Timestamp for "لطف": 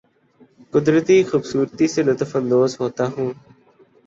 2.03-2.35